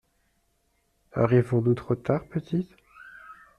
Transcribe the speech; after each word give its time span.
Arrivons-nous 1.13 1.75
trop 1.75 1.93
tard, 1.93 2.25
petite?… 2.27 2.71